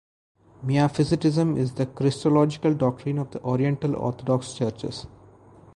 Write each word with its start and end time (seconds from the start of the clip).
Miaphysitism 0.65 1.55
is 1.59 1.73
the 1.73 1.85
christological 1.85 2.73
doctrine 2.73 3.19
of 3.19 3.29
the 3.29 3.39
Oriental 3.41 3.95
Orthodox 3.95 4.51
churches. 4.55 5.05